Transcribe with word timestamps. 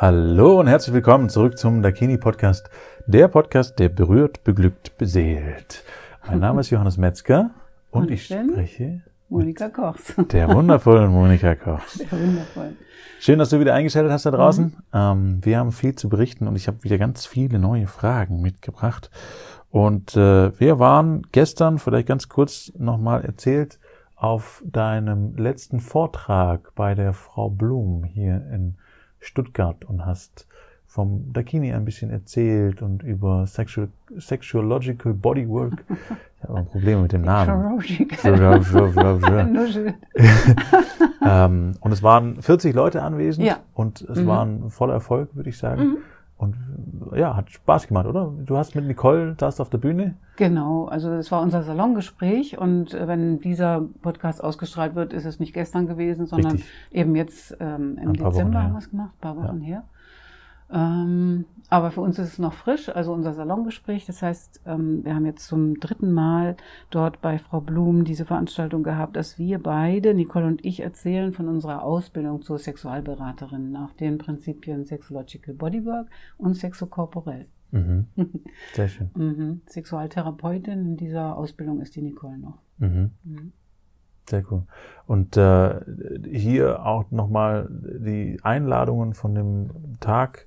Hallo 0.00 0.58
und 0.58 0.66
herzlich 0.66 0.94
willkommen 0.94 1.28
zurück 1.28 1.58
zum 1.58 1.82
Dakini 1.82 2.16
Podcast. 2.16 2.70
Der 3.06 3.28
Podcast, 3.28 3.78
der 3.78 3.90
berührt, 3.90 4.44
beglückt, 4.44 4.96
beseelt. 4.96 5.84
Mein 6.26 6.38
Name 6.38 6.62
ist 6.62 6.70
Johannes 6.70 6.96
Metzger 6.96 7.50
und, 7.90 8.04
Und 8.04 8.10
ich 8.10 8.24
spreche 8.24 9.02
Monika 9.28 9.68
Kochs. 9.68 10.14
der 10.32 10.48
wundervollen 10.54 11.10
Monika 11.10 11.54
Koch. 11.54 11.82
Ja, 11.98 12.12
wundervoll. 12.12 12.76
Schön, 13.18 13.38
dass 13.38 13.50
du 13.50 13.60
wieder 13.60 13.74
eingeschaltet 13.74 14.10
hast 14.10 14.24
da 14.24 14.30
draußen. 14.30 14.74
Ähm, 14.94 15.40
wir 15.42 15.58
haben 15.58 15.70
viel 15.70 15.94
zu 15.94 16.08
berichten 16.08 16.48
und 16.48 16.56
ich 16.56 16.66
habe 16.66 16.82
wieder 16.82 16.96
ganz 16.96 17.26
viele 17.26 17.58
neue 17.58 17.86
Fragen 17.86 18.40
mitgebracht. 18.40 19.10
Und 19.68 20.16
äh, 20.16 20.58
wir 20.58 20.78
waren 20.78 21.26
gestern, 21.30 21.78
vielleicht 21.78 22.08
ganz 22.08 22.30
kurz 22.30 22.72
nochmal 22.78 23.22
erzählt, 23.22 23.78
auf 24.16 24.62
deinem 24.64 25.36
letzten 25.36 25.78
Vortrag 25.78 26.74
bei 26.74 26.94
der 26.94 27.12
Frau 27.12 27.50
Blum 27.50 28.04
hier 28.04 28.36
in 28.50 28.78
Stuttgart 29.20 29.84
und 29.84 30.04
hast 30.06 30.46
vom 30.86 31.32
Dakini 31.32 31.72
ein 31.72 31.84
bisschen 31.84 32.10
erzählt 32.10 32.82
und 32.82 33.02
über 33.04 33.46
Sexual, 33.46 33.88
Sexuological 34.18 35.14
Bodywork. 35.14 35.84
Ich 36.42 36.48
habe 36.48 36.56
ein 36.60 36.66
Problem 36.68 37.02
mit 37.02 37.12
dem 37.12 37.20
Namen. 37.20 37.78
Ähm, 41.22 41.72
und 41.80 41.92
es 41.92 42.02
waren 42.02 42.40
40 42.40 42.74
Leute 42.74 43.02
anwesend 43.02 43.46
Ja. 43.46 43.58
und 43.74 44.00
es 44.00 44.20
Mhm. 44.20 44.26
war 44.26 44.42
ein 44.46 44.70
voller 44.70 44.94
Erfolg, 44.94 45.36
würde 45.36 45.50
ich 45.50 45.58
sagen. 45.58 45.82
Mhm. 45.82 45.96
Und 46.40 46.56
ja, 47.14 47.36
hat 47.36 47.50
Spaß 47.50 47.88
gemacht, 47.88 48.06
oder? 48.06 48.32
Du 48.46 48.56
hast 48.56 48.74
mit 48.74 48.86
Nicole, 48.86 49.36
saßt 49.38 49.60
auf 49.60 49.68
der 49.68 49.76
Bühne. 49.76 50.14
Genau, 50.36 50.86
also 50.86 51.10
es 51.12 51.30
war 51.30 51.42
unser 51.42 51.62
Salongespräch 51.62 52.56
und 52.56 52.94
äh, 52.94 53.06
wenn 53.06 53.40
dieser 53.40 53.82
Podcast 54.00 54.42
ausgestrahlt 54.42 54.94
wird, 54.94 55.12
ist 55.12 55.26
es 55.26 55.38
nicht 55.38 55.52
gestern 55.52 55.86
gewesen, 55.86 56.26
sondern 56.26 56.52
Richtig. 56.52 56.70
eben 56.92 57.14
jetzt 57.14 57.58
ähm, 57.60 57.98
im 57.98 58.18
Wochen 58.18 58.30
Dezember 58.30 58.58
her. 58.58 58.62
haben 58.62 58.72
wir 58.72 58.78
es 58.78 58.88
gemacht, 58.88 59.12
ein 59.16 59.20
paar 59.20 59.36
Wochen 59.36 59.60
her. 59.60 59.84
Ähm, 60.72 61.44
aber 61.68 61.92
für 61.92 62.00
uns 62.00 62.18
ist 62.18 62.32
es 62.32 62.38
noch 62.38 62.52
frisch, 62.52 62.88
also 62.88 63.12
unser 63.12 63.32
Salongespräch. 63.32 64.04
Das 64.04 64.22
heißt, 64.22 64.62
ähm, 64.66 65.04
wir 65.04 65.14
haben 65.14 65.24
jetzt 65.24 65.46
zum 65.46 65.78
dritten 65.78 66.12
Mal 66.12 66.56
dort 66.90 67.20
bei 67.20 67.38
Frau 67.38 67.60
Blum 67.60 68.04
diese 68.04 68.24
Veranstaltung 68.24 68.82
gehabt, 68.82 69.16
dass 69.16 69.38
wir 69.38 69.60
beide, 69.62 70.12
Nicole 70.14 70.46
und 70.46 70.64
ich, 70.64 70.80
erzählen 70.80 71.32
von 71.32 71.48
unserer 71.48 71.82
Ausbildung 71.84 72.42
zur 72.42 72.58
Sexualberaterin 72.58 73.70
nach 73.70 73.92
den 73.92 74.18
Prinzipien 74.18 74.84
Sexological 74.84 75.54
Bodywork 75.54 76.08
und 76.38 76.54
Sexokorporell. 76.54 77.46
Mhm. 77.70 78.06
Sehr 78.72 78.88
schön. 78.88 79.10
Mhm. 79.14 79.60
Sexualtherapeutin 79.66 80.80
in 80.80 80.96
dieser 80.96 81.36
Ausbildung 81.36 81.80
ist 81.80 81.94
die 81.94 82.02
Nicole 82.02 82.38
noch. 82.38 82.58
Mhm. 82.78 83.12
Mhm. 83.22 83.52
Sehr 84.28 84.44
cool. 84.50 84.64
Und 85.06 85.36
äh, 85.36 85.80
hier 86.32 86.84
auch 86.84 87.10
nochmal 87.10 87.68
die 87.70 88.38
Einladungen 88.42 89.14
von 89.14 89.34
dem 89.34 89.70
Tag 89.98 90.46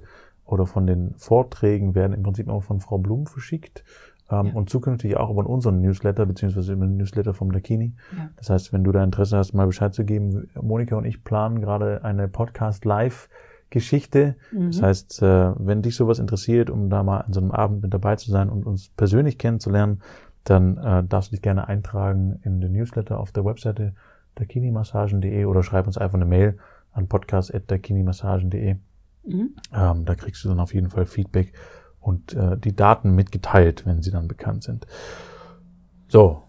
oder 0.54 0.66
von 0.66 0.88
den 0.88 1.14
Vorträgen 1.18 1.96
werden 1.96 2.14
im 2.14 2.24
Prinzip 2.24 2.48
immer 2.48 2.62
von 2.62 2.80
Frau 2.80 2.98
Blum 2.98 3.26
verschickt. 3.26 3.84
Ähm, 4.32 4.46
Ja. 4.48 4.54
Und 4.54 4.70
zukünftig 4.70 5.18
auch 5.18 5.30
über 5.30 5.46
unseren 5.46 5.82
Newsletter, 5.82 6.26
beziehungsweise 6.26 6.72
über 6.74 6.86
den 6.86 6.96
Newsletter 6.98 7.34
vom 7.34 7.52
Dakini. 7.52 7.94
Ja. 8.18 8.30
Das 8.38 8.50
heißt, 8.50 8.72
wenn 8.72 8.84
du 8.86 8.92
da 8.94 9.04
Interesse 9.04 9.36
hast, 9.38 9.54
mal 9.54 9.66
Bescheid 9.68 9.94
zu 9.94 10.06
geben, 10.06 10.48
Monika 10.62 10.96
und 10.96 11.04
ich 11.06 11.24
planen 11.26 11.60
gerade 11.60 12.04
eine 12.06 12.30
Podcast-Live-Geschichte. 12.30 14.36
Das 14.52 14.78
Mhm. 14.78 14.82
heißt, 14.82 15.22
äh, 15.24 15.52
wenn 15.58 15.82
dich 15.82 15.96
sowas 15.96 16.20
interessiert, 16.20 16.70
um 16.70 16.90
da 16.90 17.04
mal 17.04 17.22
an 17.22 17.34
so 17.34 17.42
einem 17.42 17.52
Abend 17.52 17.82
mit 17.82 17.94
dabei 17.94 18.16
zu 18.16 18.32
sein 18.32 18.50
und 18.50 18.66
uns 18.66 18.90
persönlich 18.96 19.38
kennenzulernen, 19.38 20.02
dann 20.46 20.78
äh, 20.78 21.04
darfst 21.04 21.32
du 21.32 21.36
dich 21.36 21.42
gerne 21.42 21.68
eintragen 21.68 22.40
in 22.44 22.60
den 22.62 22.74
Newsletter 22.74 23.20
auf 23.20 23.32
der 23.32 23.46
Webseite 23.46 23.94
dakinimassagen.de 24.36 25.46
oder 25.46 25.64
schreib 25.64 25.88
uns 25.88 25.98
einfach 25.98 26.16
eine 26.16 26.26
Mail 26.26 26.58
an 26.92 27.08
podcast.dakinimassagen.de. 27.08 28.76
Mhm. 29.26 29.56
Ähm, 29.74 30.06
da 30.06 30.16
kriegst 30.16 30.44
du 30.44 30.50
dann 30.50 30.60
auf 30.60 30.74
jeden 30.74 30.90
Fall 30.90 31.06
Feedback 31.06 31.54
und 32.00 32.34
äh, 32.34 32.58
die 32.58 32.76
Daten 32.76 33.16
mitgeteilt, 33.16 33.86
wenn 33.86 34.02
sie 34.02 34.12
dann 34.12 34.28
bekannt 34.28 34.64
sind. 34.64 34.86
So. 36.08 36.44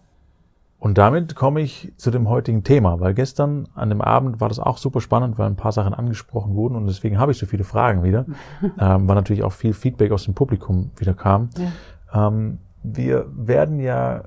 Und 0.77 0.99
damit 0.99 1.35
komme 1.35 1.61
ich 1.61 1.93
zu 1.97 2.11
dem 2.11 2.29
heutigen 2.29 2.63
Thema, 2.63 2.99
weil 2.99 3.15
gestern 3.15 3.67
an 3.73 3.89
dem 3.89 4.01
Abend 4.01 4.39
war 4.39 4.49
das 4.49 4.59
auch 4.59 4.77
super 4.77 5.01
spannend, 5.01 5.39
weil 5.39 5.47
ein 5.47 5.55
paar 5.55 5.71
Sachen 5.71 5.95
angesprochen 5.95 6.53
wurden 6.53 6.75
und 6.75 6.85
deswegen 6.85 7.17
habe 7.17 7.31
ich 7.31 7.39
so 7.39 7.47
viele 7.47 7.63
Fragen 7.63 8.03
wieder, 8.03 8.25
ähm, 8.61 9.07
weil 9.07 9.15
natürlich 9.15 9.43
auch 9.43 9.53
viel 9.53 9.73
Feedback 9.73 10.11
aus 10.11 10.25
dem 10.25 10.35
Publikum 10.35 10.91
wieder 10.97 11.15
kam. 11.15 11.49
Ja. 11.57 12.27
Ähm, 12.27 12.59
wir 12.83 13.25
werden 13.33 13.79
ja 13.79 14.17
äh, 14.17 14.21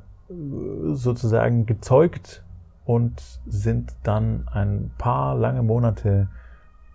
sozusagen 0.94 1.67
gezeugt 1.67 2.43
und 2.84 3.23
sind 3.47 3.94
dann 4.03 4.49
ein 4.50 4.91
paar 4.99 5.37
lange 5.37 5.62
Monate 5.62 6.28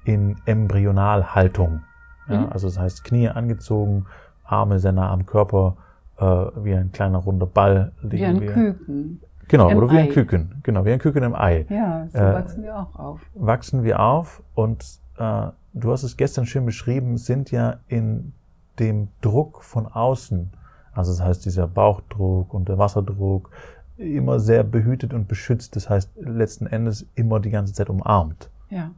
in 0.05 0.35
Embryonalhaltung. 0.45 1.81
Ja, 2.29 2.41
Mhm. 2.41 2.47
also 2.51 2.67
das 2.67 2.79
heißt 2.79 3.03
Knie 3.03 3.29
angezogen, 3.29 4.05
Arme 4.45 4.79
sehr 4.79 4.91
nah 4.91 5.11
am 5.11 5.25
Körper, 5.25 5.75
äh, 6.17 6.23
wie 6.23 6.73
ein 6.75 6.91
kleiner 6.91 7.17
runder 7.19 7.45
Ball. 7.45 7.91
Wie 8.01 8.23
ein 8.23 8.39
wir. 8.39 8.51
Küken. 8.51 9.19
Genau, 9.49 9.69
im 9.69 9.77
oder 9.77 9.89
wie 9.91 9.97
ein 9.97 10.07
Ei. 10.09 10.13
Küken. 10.13 10.59
Genau, 10.63 10.85
wie 10.85 10.91
ein 10.93 10.99
Küken 10.99 11.23
im 11.23 11.35
Ei. 11.35 11.65
Ja, 11.69 12.07
so 12.11 12.17
Äh, 12.17 12.33
wachsen 12.33 12.63
wir 12.63 12.77
auch 12.79 12.95
auf. 12.97 13.21
Wachsen 13.35 13.83
wir 13.83 13.99
auf 13.99 14.41
und 14.55 14.83
äh, 15.17 15.47
du 15.73 15.91
hast 15.91 16.03
es 16.03 16.15
gestern 16.17 16.45
schön 16.45 16.65
beschrieben, 16.65 17.17
sind 17.17 17.51
ja 17.51 17.77
in 17.87 18.33
dem 18.79 19.09
Druck 19.21 19.63
von 19.63 19.85
außen, 19.85 20.49
also 20.93 21.11
das 21.11 21.21
heißt 21.21 21.45
dieser 21.45 21.67
Bauchdruck 21.67 22.53
und 22.53 22.69
der 22.69 22.77
Wasserdruck, 22.77 23.49
immer 23.97 24.39
sehr 24.39 24.63
behütet 24.63 25.13
und 25.13 25.27
beschützt. 25.27 25.75
Das 25.75 25.89
heißt 25.89 26.09
letzten 26.19 26.65
Endes 26.65 27.05
immer 27.15 27.39
die 27.39 27.51
ganze 27.51 27.73
Zeit 27.73 27.89
umarmt, 27.89 28.49
Ja. 28.69 28.91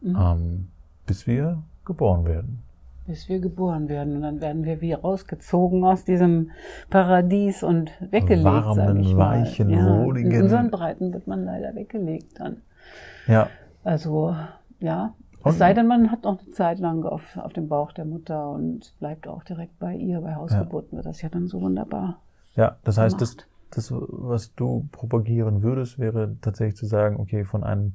Mhm. 0.00 0.16
ähm, 0.20 0.68
bis 1.06 1.26
wir 1.26 1.62
geboren 1.84 2.24
werden. 2.26 2.60
Bis 3.06 3.28
wir 3.28 3.40
geboren 3.40 3.88
werden. 3.88 4.16
Und 4.16 4.22
dann 4.22 4.40
werden 4.40 4.64
wir 4.64 4.80
wie 4.82 4.92
rausgezogen 4.92 5.82
aus 5.84 6.04
diesem 6.04 6.50
Paradies 6.90 7.62
und 7.62 7.90
weggelegt, 8.10 8.44
Warmen, 8.44 8.98
ich 9.00 9.14
mal. 9.14 9.40
weichen, 9.40 9.70
ja, 9.70 10.04
wohligen- 10.04 10.30
In 10.30 10.42
unseren 10.42 10.70
Breiten 10.70 11.12
wird 11.14 11.26
man 11.26 11.44
leider 11.44 11.74
weggelegt 11.74 12.38
dann. 12.38 12.58
Ja, 13.26 13.48
Also, 13.84 14.34
ja. 14.80 15.14
Und- 15.42 15.52
Es 15.52 15.58
sei 15.58 15.72
denn, 15.72 15.86
man 15.86 16.10
hat 16.10 16.24
noch 16.24 16.38
eine 16.40 16.50
Zeit 16.50 16.78
lang 16.80 17.04
auf, 17.04 17.36
auf 17.38 17.52
dem 17.54 17.68
Bauch 17.68 17.92
der 17.92 18.04
Mutter 18.04 18.50
und 18.50 18.92
bleibt 18.98 19.26
auch 19.28 19.44
direkt 19.44 19.78
bei 19.78 19.94
ihr. 19.94 20.20
Bei 20.20 20.34
Hausgeburten 20.34 20.96
wird 20.96 21.06
das 21.06 21.22
ja 21.22 21.28
dann 21.30 21.46
so 21.46 21.60
wunderbar. 21.62 22.18
ja. 22.56 22.76
Das 22.84 22.98
heißt, 22.98 23.18
das, 23.20 23.36
das, 23.70 23.90
was 23.92 24.54
du 24.54 24.86
propagieren 24.92 25.62
würdest, 25.62 25.98
wäre 25.98 26.36
tatsächlich 26.42 26.76
zu 26.76 26.86
sagen, 26.86 27.16
okay, 27.20 27.44
von 27.44 27.62
einem 27.64 27.94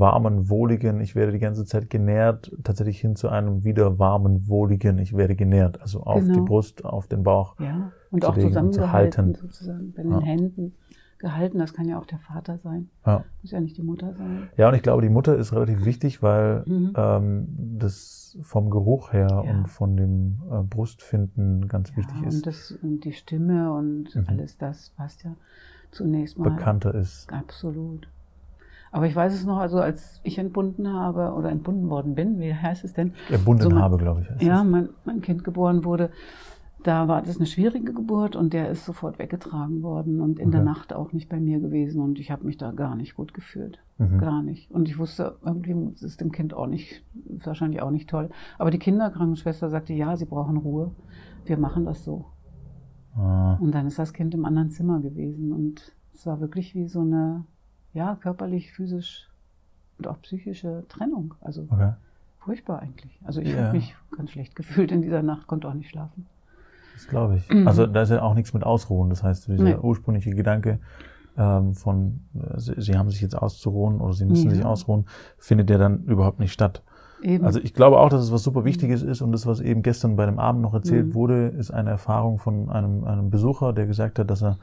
warmen, 0.00 0.48
wohligen, 0.48 1.00
ich 1.00 1.14
werde 1.14 1.32
die 1.32 1.38
ganze 1.38 1.64
Zeit 1.64 1.90
genährt, 1.90 2.50
tatsächlich 2.64 3.00
hin 3.00 3.14
zu 3.14 3.28
einem 3.28 3.62
wieder 3.64 3.98
warmen, 3.98 4.48
wohligen, 4.48 4.98
ich 4.98 5.16
werde 5.16 5.36
genährt. 5.36 5.80
Also 5.80 6.02
auf 6.02 6.22
Genau. 6.22 6.34
die 6.34 6.40
Brust, 6.40 6.84
auf 6.84 7.06
den 7.08 7.22
Bauch. 7.22 7.54
Ja, 7.58 7.92
und 8.10 8.22
zu 8.22 8.28
auch 8.30 8.34
zu 8.34 8.40
zusammengehalten 8.48 8.92
halten. 9.26 9.34
sozusagen, 9.34 9.92
bei 9.92 10.02
den 10.02 10.12
Ja. 10.12 10.20
Händen 10.20 10.74
gehalten. 11.18 11.58
Das 11.58 11.72
kann 11.72 11.86
ja 11.88 11.98
auch 12.00 12.06
der 12.06 12.18
Vater 12.18 12.58
sein, 12.58 12.88
Ja. 13.06 13.24
muss 13.42 13.52
ja 13.52 13.60
nicht 13.60 13.76
die 13.76 13.82
Mutter 13.82 14.12
sein. 14.14 14.48
ja, 14.56 14.68
und 14.68 14.74
ich 14.74 14.82
glaube, 14.82 15.02
die 15.02 15.08
Mutter 15.08 15.36
ist 15.36 15.52
relativ 15.52 15.84
wichtig, 15.84 16.20
weil 16.22 16.64
Mhm. 16.66 16.92
ähm, 16.96 17.48
das 17.78 18.36
vom 18.42 18.70
Geruch 18.70 19.12
her 19.12 19.28
Ja. 19.30 19.52
und 19.52 19.68
von 19.68 19.96
dem 19.96 20.40
äh, 20.50 20.62
Brustfinden 20.62 21.68
ganz 21.68 21.96
wichtig 21.96 22.20
ja, 22.22 22.28
ist, 22.28 22.36
und, 22.36 22.46
das, 22.46 22.72
und 22.82 23.04
die 23.04 23.12
Stimme 23.12 23.72
und 23.72 24.16
Mhm. 24.16 24.24
alles 24.26 24.56
das 24.58 24.90
passt 24.96 25.22
ja 25.22 25.36
zunächst 25.90 26.38
mal. 26.38 26.50
bekannter 26.50 26.94
ist. 26.94 27.30
Absolut. 27.32 28.08
Aber 28.92 29.06
ich 29.06 29.16
weiß 29.16 29.32
es 29.34 29.44
noch, 29.46 29.56
also 29.58 29.78
als 29.80 30.20
ich 30.22 30.38
entbunden 30.38 30.92
habe 30.92 31.32
oder 31.32 31.50
entbunden 31.50 31.88
worden 31.90 32.14
bin, 32.14 32.38
wie 32.38 32.54
heißt 32.54 32.84
es 32.84 32.92
denn? 32.92 33.14
Erbunden 33.30 33.62
So 33.62 33.74
habe, 33.74 33.96
glaube 33.96 34.26
ich. 34.38 34.46
Ja, 34.46 34.62
mein, 34.62 34.90
mein 35.04 35.22
Kind 35.22 35.44
geboren 35.44 35.84
wurde, 35.84 36.10
da 36.82 37.08
war 37.08 37.22
das 37.22 37.36
eine 37.36 37.46
schwierige 37.46 37.92
Geburt 37.92 38.36
und 38.36 38.52
der 38.52 38.68
ist 38.68 38.84
sofort 38.84 39.18
weggetragen 39.18 39.82
worden 39.82 40.20
und 40.20 40.38
in 40.38 40.50
der 40.50 40.60
Okay. 40.60 40.70
Nacht 40.70 40.92
auch 40.92 41.12
nicht 41.12 41.28
bei 41.28 41.38
mir 41.40 41.60
gewesen 41.60 42.02
und 42.02 42.18
ich 42.18 42.30
habe 42.30 42.44
mich 42.44 42.56
da 42.58 42.72
gar 42.72 42.96
nicht 42.96 43.14
gut 43.14 43.32
gefühlt. 43.34 43.78
Mhm. 43.98 44.18
Gar 44.18 44.42
nicht. 44.42 44.70
Und 44.70 44.88
ich 44.88 44.98
wusste, 44.98 45.36
irgendwie 45.44 45.94
ist 46.04 46.20
dem 46.20 46.32
Kind 46.32 46.52
auch 46.54 46.66
nicht, 46.66 47.04
wahrscheinlich 47.44 47.80
auch 47.82 47.90
nicht 47.92 48.10
toll. 48.10 48.30
Aber 48.58 48.70
die 48.70 48.78
Kinderkrankenschwester 48.78 49.70
sagte, 49.70 49.92
ja, 49.94 50.16
sie 50.16 50.26
brauchen 50.26 50.56
Ruhe. 50.56 50.90
Wir 51.46 51.56
machen 51.56 51.84
das 51.84 52.04
so. 52.04 52.26
Ah, 53.16 53.56
Und 53.60 53.72
dann 53.74 53.86
ist 53.86 53.98
das 53.98 54.12
Kind 54.12 54.34
im 54.34 54.44
anderen 54.44 54.70
Zimmer 54.70 55.00
gewesen 55.00 55.52
und 55.52 55.92
es 56.14 56.26
war 56.26 56.40
wirklich 56.40 56.74
wie 56.74 56.88
so 56.88 57.00
eine, 57.00 57.44
ja, 57.94 58.16
körperlich, 58.20 58.72
physisch 58.72 59.28
und 59.98 60.06
auch 60.08 60.20
psychische 60.22 60.84
Trennung. 60.88 61.34
Also 61.40 61.66
okay. 61.70 61.92
furchtbar 62.38 62.80
eigentlich. 62.80 63.18
Also 63.24 63.40
ich 63.40 63.52
Ja. 63.52 63.64
habe 63.64 63.76
mich 63.76 63.94
ganz 64.16 64.30
schlecht 64.30 64.56
gefühlt 64.56 64.90
in 64.92 65.02
dieser 65.02 65.22
Nacht, 65.22 65.46
konnte 65.46 65.68
auch 65.68 65.74
nicht 65.74 65.90
schlafen. 65.90 66.26
Das 66.94 67.06
glaube 67.06 67.36
ich. 67.36 67.48
Mhm. 67.50 67.66
Also 67.68 67.86
da 67.86 68.02
ist 68.02 68.10
ja 68.10 68.22
auch 68.22 68.34
nichts 68.34 68.52
mit 68.54 68.64
Ausruhen. 68.64 69.10
Das 69.10 69.22
heißt, 69.22 69.48
dieser 69.48 69.62
Nee. 69.64 69.76
ursprüngliche 69.76 70.30
Gedanke 70.30 70.78
ähm, 71.36 71.74
von, 71.74 72.20
äh, 72.34 72.58
sie, 72.60 72.74
sie 72.76 72.98
haben 72.98 73.08
sich 73.10 73.22
jetzt 73.22 73.34
auszuruhen 73.36 74.00
oder 74.00 74.12
sie 74.12 74.26
müssen 74.26 74.50
Ja. 74.50 74.56
sich 74.56 74.64
ausruhen, 74.64 75.06
findet 75.38 75.70
ja 75.70 75.78
dann 75.78 76.04
überhaupt 76.04 76.38
nicht 76.40 76.52
statt. 76.52 76.82
Eben. 77.22 77.44
Also 77.44 77.58
ich 77.60 77.72
glaube 77.72 77.98
auch, 78.00 78.08
dass 78.10 78.22
es 78.22 78.32
was 78.32 78.42
super 78.42 78.64
Wichtiges 78.64 79.02
ist 79.02 79.22
und 79.22 79.32
das, 79.32 79.46
was 79.46 79.60
eben 79.60 79.82
gestern 79.82 80.16
bei 80.16 80.26
dem 80.26 80.38
Abend 80.38 80.60
noch 80.60 80.74
erzählt 80.74 81.06
Mhm. 81.06 81.14
wurde, 81.14 81.46
ist 81.48 81.70
eine 81.70 81.88
Erfahrung 81.90 82.38
von 82.38 82.68
einem, 82.68 83.04
einem 83.04 83.30
Besucher, 83.30 83.72
der 83.72 83.86
gesagt 83.86 84.18
hat, 84.18 84.28
dass 84.28 84.42
er 84.42 84.58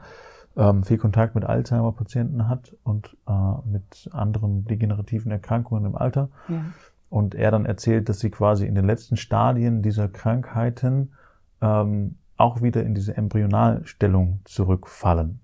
ähm, 0.56 0.82
viel 0.82 0.98
Kontakt 0.98 1.34
mit 1.34 1.44
Alzheimer-Patienten 1.44 2.48
hat 2.48 2.76
und 2.82 3.16
äh, 3.28 3.32
mit 3.70 4.08
anderen 4.12 4.64
degenerativen 4.64 5.30
Erkrankungen 5.30 5.84
im 5.84 5.96
Alter. 5.96 6.28
ja. 6.48 6.64
und 7.08 7.34
er 7.34 7.50
dann 7.50 7.66
erzählt, 7.66 8.08
dass 8.08 8.20
sie 8.20 8.30
quasi 8.30 8.66
in 8.66 8.74
den 8.74 8.84
letzten 8.84 9.16
Stadien 9.16 9.82
dieser 9.82 10.08
Krankheiten 10.08 11.12
ähm, 11.60 12.16
auch 12.36 12.62
wieder 12.62 12.82
in 12.84 12.94
diese 12.94 13.16
Embryonalstellung 13.16 14.40
zurückfallen. 14.44 15.40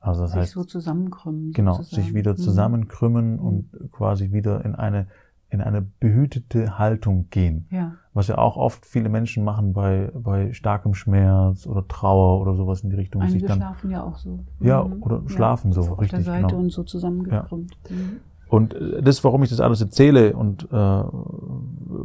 Also 0.00 0.22
das 0.22 0.32
sich 0.32 0.40
heißt, 0.40 0.52
so 0.52 0.64
zusammenkrümmen. 0.64 1.52
genau, 1.52 1.74
sozusagen. 1.74 2.02
sich 2.04 2.14
wieder 2.14 2.32
Mhm. 2.32 2.36
zusammenkrümmen 2.36 3.38
und 3.38 3.70
quasi 3.90 4.32
wieder 4.32 4.64
in 4.64 4.74
eine 4.74 5.08
in 5.50 5.60
eine 5.62 5.80
behütete 5.80 6.78
Haltung 6.78 7.28
gehen. 7.30 7.66
Ja, 7.70 7.92
Was 8.12 8.28
ja 8.28 8.36
auch 8.36 8.56
oft 8.56 8.84
viele 8.84 9.08
Menschen 9.08 9.44
machen 9.44 9.72
bei, 9.72 10.10
bei 10.14 10.52
starkem 10.52 10.92
Schmerz 10.94 11.66
oder 11.66 11.88
Trauer 11.88 12.40
oder 12.42 12.54
sowas 12.54 12.82
in 12.82 12.90
die 12.90 12.96
Richtung. 12.96 13.22
einige 13.22 13.40
sich 13.40 13.48
dann, 13.48 13.58
schlafen 13.58 13.90
ja 13.90 14.02
auch 14.02 14.16
so. 14.16 14.40
Ja, 14.60 14.84
Mhm. 14.84 15.02
oder 15.02 15.22
schlafen 15.28 15.72
so, 15.72 15.80
auf 15.80 16.00
richtig, 16.00 16.10
der 16.18 16.22
Seite 16.22 16.46
genau. 16.48 16.58
und 16.58 16.70
so 16.70 16.82
zusammengekrümmt. 16.82 17.72
Mhm. 17.88 18.20
Und 18.48 18.74
äh, 18.74 19.02
das, 19.02 19.24
warum 19.24 19.42
ich 19.42 19.50
das 19.50 19.60
alles 19.60 19.80
erzähle 19.80 20.34
und 20.36 20.68
äh, 20.70 21.02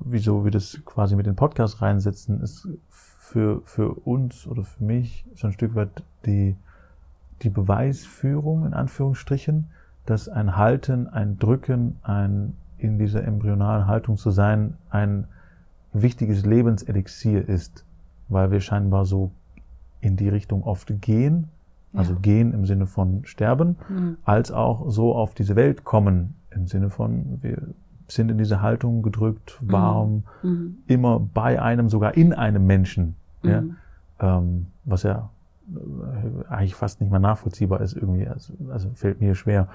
wieso 0.06 0.44
wir 0.46 0.52
das 0.52 0.80
quasi 0.86 1.16
mit 1.16 1.26
den 1.26 1.36
Podcast 1.36 1.82
reinsetzen, 1.82 2.42
ist 2.42 2.68
für, 2.90 3.62
für 3.66 3.94
uns 4.06 4.48
oder 4.48 4.64
für 4.64 4.84
mich 4.84 5.26
so 5.36 5.48
ein 5.48 5.54
Stück 5.54 5.76
weit 5.76 5.90
die, 6.26 6.56
die 7.42 7.50
Beweisführung 7.50 8.66
in 8.66 8.74
Anführungsstrichen, 8.74 9.68
dass 10.06 10.30
ein 10.30 10.56
Halten, 10.56 11.08
ein 11.08 11.40
Drücken, 11.40 11.98
ein 12.04 12.56
in 12.84 13.00
dieser 13.00 13.24
embryonalen 13.24 13.88
Haltung 13.88 14.18
zu 14.18 14.32
sein, 14.32 14.76
ein 14.90 15.28
wichtiges 15.94 16.46
Lebenselixier 16.46 17.48
ist, 17.48 17.86
weil 18.28 18.52
wir 18.52 18.60
scheinbar 18.60 19.06
so 19.06 19.32
in 20.02 20.18
die 20.18 20.30
Richtung 20.30 20.64
oft 20.64 20.92
gehen, 21.02 21.48
also 21.94 22.14
Ja. 22.14 22.20
gehen 22.22 22.54
im 22.54 22.66
Sinne 22.66 22.88
von 22.88 23.26
sterben, 23.26 23.78
Mhm. 23.88 24.18
als 24.26 24.52
auch 24.52 24.90
so 24.90 25.16
auf 25.16 25.34
diese 25.34 25.56
Welt 25.56 25.84
kommen, 25.84 26.36
im 26.52 26.68
Sinne 26.68 26.90
von, 26.90 27.40
wir 27.42 27.62
sind 28.08 28.30
in 28.30 28.38
diese 28.38 28.62
Haltung 28.62 29.02
gedrückt, 29.02 29.60
warm, 29.62 30.24
Mhm. 30.42 30.78
immer 30.88 31.20
bei 31.20 31.62
einem, 31.62 31.90
sogar 31.90 32.16
in 32.18 32.34
einem 32.34 32.66
Menschen, 32.66 33.16
ja, 33.44 33.62
Mhm. 33.62 33.76
ähm, 34.20 34.68
was 34.86 35.04
ja 35.04 35.30
äh, 35.74 36.46
eigentlich 36.50 36.76
fast 36.76 37.00
nicht 37.00 37.10
mehr 37.10 37.22
nachvollziehbar 37.22 37.80
ist 37.80 37.96
irgendwie, 37.96 38.28
also, 38.28 38.54
also 38.70 38.90
fällt 38.96 39.22
mir 39.22 39.34
schwer. 39.34 39.70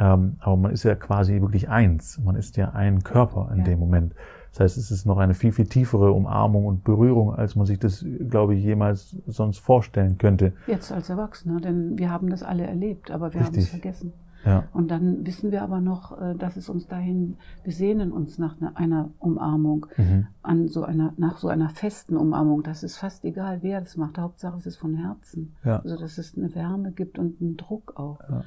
Ähm, 0.00 0.36
aber 0.40 0.56
man 0.56 0.72
ist 0.72 0.82
ja 0.84 0.94
quasi 0.94 1.40
wirklich 1.42 1.68
eins, 1.68 2.18
man 2.24 2.34
ist 2.34 2.56
ja 2.56 2.70
ein 2.70 3.04
Körper 3.04 3.50
in 3.52 3.58
Ja. 3.58 3.64
dem 3.64 3.78
Moment. 3.78 4.14
Das 4.52 4.60
heißt, 4.60 4.78
es 4.78 4.90
ist 4.90 5.06
noch 5.06 5.18
eine 5.18 5.34
viel, 5.34 5.52
viel 5.52 5.66
tiefere 5.66 6.10
Umarmung 6.10 6.64
und 6.66 6.82
Berührung, 6.82 7.32
als 7.34 7.54
man 7.54 7.66
sich 7.66 7.78
das, 7.78 8.04
glaube 8.28 8.54
ich, 8.56 8.64
jemals 8.64 9.14
sonst 9.28 9.58
vorstellen 9.58 10.18
könnte. 10.18 10.54
Jetzt 10.66 10.90
als 10.90 11.08
Erwachsener, 11.10 11.60
denn 11.60 11.98
wir 11.98 12.10
haben 12.10 12.30
das 12.30 12.42
alle 12.42 12.66
erlebt, 12.66 13.10
aber 13.12 13.32
wir 13.34 13.44
haben 13.44 13.54
es 13.54 13.68
vergessen. 13.68 14.12
Ja, 14.44 14.64
Und 14.72 14.90
dann 14.90 15.26
wissen 15.26 15.50
wir 15.52 15.62
aber 15.62 15.82
noch, 15.82 16.18
äh, 16.18 16.34
dass 16.34 16.56
es 16.56 16.70
uns 16.70 16.86
dahin, 16.88 17.36
wir 17.62 17.74
sehnen 17.74 18.10
uns 18.10 18.38
nach 18.38 18.58
einer- 18.58 18.74
einer 18.74 19.10
Umarmung, 19.18 19.84
mhm. 19.98 20.28
an 20.42 20.66
so 20.66 20.82
einer, 20.82 21.12
nach 21.18 21.36
so 21.36 21.48
einer 21.48 21.68
festen 21.68 22.16
Umarmung. 22.16 22.62
Das 22.62 22.82
ist 22.82 22.96
fast 22.96 23.22
egal, 23.26 23.58
wer 23.60 23.80
das 23.82 23.98
macht. 23.98 24.16
Hauptsache 24.18 24.56
es 24.56 24.64
ist 24.64 24.78
von 24.78 24.94
Herzen. 24.94 25.54
ja. 25.62 25.80
Also 25.80 25.98
dass 25.98 26.16
es 26.16 26.38
eine 26.38 26.54
Wärme 26.54 26.90
gibt 26.92 27.18
und 27.18 27.38
einen 27.42 27.58
Druck 27.58 27.92
auch. 28.00 28.18
Ja. 28.30 28.44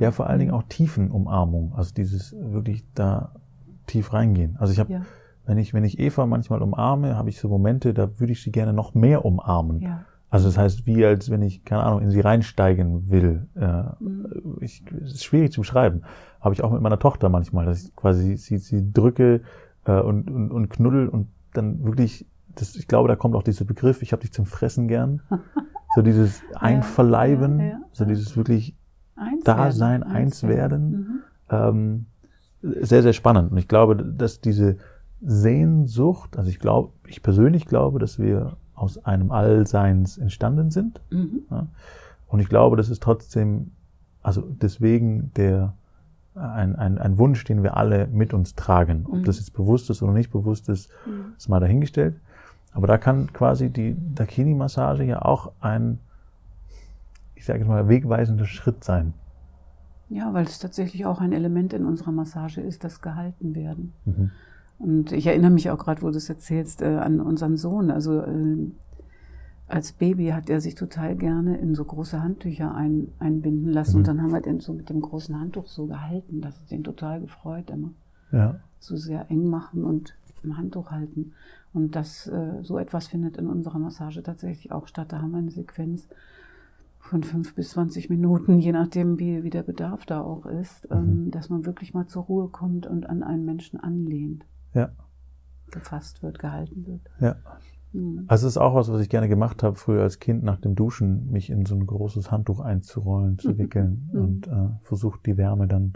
Ja, 0.00 0.10
vor 0.10 0.26
allen 0.28 0.38
Dingen 0.38 0.52
auch 0.52 0.62
Tiefenumarmung, 0.68 1.72
also 1.76 1.92
dieses 1.94 2.34
wirklich 2.38 2.84
da 2.94 3.32
tief 3.86 4.12
reingehen. 4.12 4.56
Also 4.58 4.72
ich 4.72 4.78
habe, 4.80 4.92
Ja, 4.92 5.02
wenn 5.46 5.58
ich 5.58 5.74
wenn 5.74 5.84
ich 5.84 5.98
Eva 5.98 6.26
manchmal 6.26 6.62
umarme, 6.62 7.16
habe 7.16 7.28
ich 7.28 7.40
so 7.40 7.48
Momente, 7.48 7.92
da 7.94 8.20
würde 8.20 8.32
ich 8.32 8.42
sie 8.42 8.52
gerne 8.52 8.72
noch 8.72 8.94
mehr 8.94 9.24
umarmen. 9.24 9.80
ja. 9.80 10.04
Also 10.32 10.46
das 10.46 10.56
heißt, 10.58 10.86
wie 10.86 11.04
als 11.04 11.28
wenn 11.30 11.42
ich 11.42 11.64
keine 11.64 11.82
Ahnung 11.82 12.02
in 12.02 12.10
sie 12.12 12.20
reinsteigen 12.20 13.10
will. 13.10 13.48
Äh, 13.56 13.82
Mhm. 13.98 14.58
ich, 14.60 14.84
es 15.04 15.14
ist 15.14 15.24
schwierig 15.24 15.50
zu 15.50 15.62
beschreiben. 15.62 16.02
Habe 16.40 16.54
ich 16.54 16.62
auch 16.62 16.70
mit 16.70 16.80
meiner 16.82 17.00
Tochter 17.00 17.28
manchmal, 17.28 17.66
dass 17.66 17.82
ich 17.82 17.96
quasi 17.96 18.36
sie, 18.36 18.58
sie 18.58 18.92
drücke 18.92 19.40
äh, 19.86 19.98
und, 20.00 20.30
und 20.30 20.52
und 20.52 20.68
knuddel 20.70 21.08
und 21.08 21.26
dann 21.52 21.82
wirklich, 21.84 22.26
das, 22.54 22.76
ich 22.76 22.86
glaube, 22.86 23.08
da 23.08 23.16
kommt 23.16 23.34
auch 23.34 23.42
dieser 23.42 23.64
Begriff. 23.64 24.02
Ich 24.02 24.12
habe 24.12 24.22
dich 24.22 24.32
zum 24.32 24.46
Fressen 24.46 24.86
gern. 24.86 25.20
So 25.96 26.02
dieses 26.02 26.40
Einverleiben, 26.54 27.58
ja, 27.58 27.66
ja. 27.66 27.80
so 27.90 28.04
dieses 28.04 28.36
wirklich 28.36 28.76
Eins 29.20 29.44
Da 29.44 29.56
werden, 29.58 29.72
sein, 29.72 30.02
eins 30.02 30.42
werden. 30.42 30.90
Mhm. 30.90 31.20
ähm, 31.50 32.06
sehr, 32.62 33.02
sehr 33.02 33.12
spannend. 33.12 33.52
Und 33.52 33.58
ich 33.58 33.68
glaube, 33.68 33.96
dass 33.96 34.40
diese 34.40 34.76
Sehnsucht, 35.22 36.36
also 36.36 36.48
ich 36.50 36.58
glaube, 36.58 36.92
ich 37.06 37.22
persönlich 37.22 37.66
glaube, 37.66 37.98
dass 37.98 38.18
wir 38.18 38.56
aus 38.74 39.04
einem 39.04 39.30
Allseins 39.30 40.18
entstanden 40.18 40.70
sind. 40.70 41.00
Mhm. 41.10 41.42
Ja? 41.50 41.66
Und 42.28 42.40
ich 42.40 42.48
glaube, 42.48 42.76
das 42.76 42.88
ist 42.88 43.02
trotzdem, 43.02 43.72
also 44.22 44.42
deswegen 44.42 45.32
der, 45.36 45.74
ein, 46.34 46.76
ein, 46.76 46.98
ein 46.98 47.18
Wunsch, 47.18 47.44
den 47.44 47.62
wir 47.62 47.76
alle 47.76 48.06
mit 48.06 48.32
uns 48.32 48.54
tragen. 48.54 49.04
Ob 49.06 49.18
Mhm. 49.18 49.24
das 49.24 49.38
jetzt 49.38 49.52
bewusst 49.52 49.90
ist 49.90 50.02
oder 50.02 50.12
nicht 50.12 50.30
bewusst 50.30 50.68
ist, 50.68 50.88
Mhm. 51.06 51.34
ist 51.36 51.48
mal 51.48 51.60
dahingestellt. 51.60 52.14
Aber 52.72 52.86
da 52.86 52.98
kann 52.98 53.32
quasi 53.32 53.68
die 53.70 53.96
Dakini-Massage 54.14 55.02
ja 55.04 55.22
auch 55.22 55.50
ein, 55.60 55.98
ich 57.40 57.46
sage 57.46 57.60
jetzt 57.60 57.68
mal, 57.68 57.88
wegweisender 57.88 58.44
Schritt 58.44 58.84
sein. 58.84 59.14
Ja, 60.10 60.34
weil 60.34 60.44
es 60.44 60.58
tatsächlich 60.58 61.06
auch 61.06 61.22
ein 61.22 61.32
Element 61.32 61.72
in 61.72 61.86
unserer 61.86 62.12
Massage 62.12 62.60
ist, 62.60 62.84
das 62.84 63.00
gehalten 63.00 63.54
werden. 63.54 63.94
Mhm. 64.04 64.30
Und 64.78 65.12
ich 65.12 65.26
erinnere 65.26 65.50
mich 65.50 65.70
auch 65.70 65.78
gerade, 65.78 66.02
wo 66.02 66.10
du 66.10 66.18
es 66.18 66.28
erzählst, 66.28 66.82
äh, 66.82 66.96
an 66.96 67.18
unseren 67.18 67.56
Sohn. 67.56 67.90
Also 67.90 68.20
äh, 68.20 68.70
als 69.68 69.92
Baby 69.92 70.28
hat 70.28 70.50
er 70.50 70.60
sich 70.60 70.74
total 70.74 71.16
gerne 71.16 71.56
in 71.56 71.74
so 71.74 71.82
große 71.82 72.22
Handtücher 72.22 72.74
ein, 72.74 73.08
einbinden 73.18 73.72
lassen. 73.72 73.92
Mhm. 73.92 73.98
Und 73.98 74.08
dann 74.08 74.22
haben 74.22 74.32
wir 74.32 74.42
den 74.42 74.60
so 74.60 74.74
mit 74.74 74.90
dem 74.90 75.00
großen 75.00 75.40
Handtuch 75.40 75.66
so 75.66 75.86
gehalten. 75.86 76.42
Das 76.42 76.60
hat 76.60 76.70
ihn 76.70 76.84
total 76.84 77.22
gefreut 77.22 77.70
immer. 77.70 77.92
Ja. 78.32 78.60
So 78.80 78.96
sehr 78.96 79.30
eng 79.30 79.48
machen 79.48 79.84
und 79.84 80.14
im 80.42 80.58
Handtuch 80.58 80.90
halten. 80.90 81.32
Und 81.72 81.96
das, 81.96 82.26
äh, 82.26 82.62
so 82.62 82.78
etwas 82.78 83.06
findet 83.06 83.38
in 83.38 83.46
unserer 83.46 83.78
Massage 83.78 84.22
tatsächlich 84.22 84.72
auch 84.72 84.86
statt. 84.86 85.10
Da 85.10 85.22
haben 85.22 85.30
wir 85.30 85.38
eine 85.38 85.50
Sequenz 85.50 86.06
von 87.00 87.22
fünf 87.24 87.54
bis 87.54 87.70
20 87.70 88.08
Minuten, 88.10 88.58
je 88.60 88.72
nachdem, 88.72 89.18
wie, 89.18 89.42
wie 89.42 89.50
der 89.50 89.62
Bedarf 89.62 90.06
da 90.06 90.20
auch 90.20 90.46
ist, 90.46 90.86
ähm, 90.90 91.24
Mhm. 91.24 91.30
dass 91.32 91.48
man 91.48 91.66
wirklich 91.66 91.92
mal 91.94 92.06
zur 92.06 92.22
Ruhe 92.24 92.48
kommt 92.48 92.86
und 92.86 93.08
an 93.08 93.22
einen 93.22 93.44
Menschen 93.44 93.80
anlehnt 93.80 94.44
Ja. 94.74 94.90
gefasst 95.70 96.22
wird, 96.22 96.38
gehalten 96.38 96.86
wird. 96.86 97.00
Ja. 97.20 97.36
Mhm. 97.92 98.24
Also 98.28 98.46
es 98.46 98.52
ist 98.54 98.58
auch 98.58 98.74
was, 98.74 98.90
was 98.92 99.00
ich 99.00 99.08
gerne 99.08 99.28
gemacht 99.28 99.62
habe, 99.62 99.76
früher 99.76 100.02
als 100.02 100.18
Kind 100.20 100.42
nach 100.44 100.58
dem 100.60 100.74
Duschen, 100.76 101.30
mich 101.30 101.50
in 101.50 101.64
so 101.66 101.74
ein 101.74 101.86
großes 101.86 102.30
Handtuch 102.30 102.60
einzurollen, 102.60 103.38
zu 103.38 103.48
wickeln 103.58 104.08
Mhm. 104.12 104.20
und 104.20 104.46
äh, 104.48 104.68
versucht 104.82 105.26
die 105.26 105.36
Wärme 105.36 105.66
dann 105.66 105.94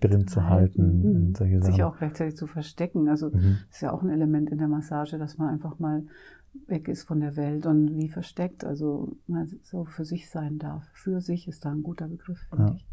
drin 0.00 0.26
zu 0.28 0.48
halten 0.48 1.00
Mhm. 1.00 1.04
und 1.28 1.36
solche 1.36 1.62
Sich 1.62 1.76
Sachen. 1.76 1.84
auch 1.84 1.96
gleichzeitig 1.98 2.36
zu 2.36 2.46
verstecken. 2.46 3.08
Also 3.08 3.30
Mhm. 3.30 3.58
ist 3.70 3.80
ja 3.82 3.92
auch 3.92 4.02
ein 4.02 4.10
Element 4.10 4.50
in 4.50 4.58
der 4.58 4.68
Massage, 4.68 5.18
dass 5.18 5.38
man 5.38 5.48
einfach 5.48 5.78
mal 5.78 6.04
weg 6.66 6.88
ist 6.88 7.04
von 7.04 7.20
der 7.20 7.36
Welt 7.36 7.66
und 7.66 7.96
wie 7.96 8.08
versteckt, 8.08 8.64
also 8.64 9.16
mal 9.26 9.46
so 9.62 9.84
für 9.84 10.04
sich 10.04 10.30
sein 10.30 10.58
darf. 10.58 10.84
Für 10.92 11.20
sich 11.20 11.48
ist 11.48 11.64
da 11.64 11.70
ein 11.72 11.82
guter 11.82 12.06
Begriff, 12.08 12.38
finde 12.50 12.64
Ja. 12.64 12.72
ich. 12.74 12.86